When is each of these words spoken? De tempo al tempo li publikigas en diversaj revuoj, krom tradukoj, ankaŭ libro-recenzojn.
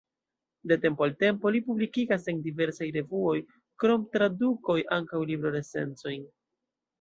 De 0.69 0.77
tempo 0.85 1.03
al 1.07 1.13
tempo 1.23 1.51
li 1.55 1.59
publikigas 1.67 2.25
en 2.33 2.39
diversaj 2.47 2.87
revuoj, 2.95 3.35
krom 3.85 4.09
tradukoj, 4.17 4.79
ankaŭ 4.99 5.23
libro-recenzojn. 5.33 6.27